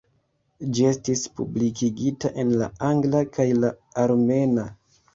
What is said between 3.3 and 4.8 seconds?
kaj la armena.